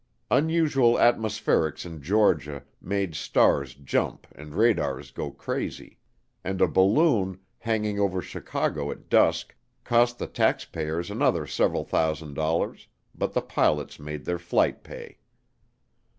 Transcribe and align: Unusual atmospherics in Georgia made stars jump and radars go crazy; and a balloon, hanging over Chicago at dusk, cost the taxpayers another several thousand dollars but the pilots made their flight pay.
Unusual 0.31 0.93
atmospherics 0.95 1.85
in 1.85 2.01
Georgia 2.01 2.63
made 2.81 3.13
stars 3.13 3.75
jump 3.75 4.25
and 4.33 4.55
radars 4.55 5.11
go 5.11 5.29
crazy; 5.29 5.99
and 6.43 6.59
a 6.59 6.67
balloon, 6.67 7.39
hanging 7.59 7.99
over 7.99 8.19
Chicago 8.19 8.89
at 8.89 9.09
dusk, 9.09 9.55
cost 9.83 10.17
the 10.17 10.25
taxpayers 10.25 11.11
another 11.11 11.45
several 11.45 11.83
thousand 11.83 12.33
dollars 12.33 12.87
but 13.13 13.33
the 13.33 13.43
pilots 13.43 13.99
made 13.99 14.25
their 14.25 14.39
flight 14.39 14.81
pay. 14.83 15.19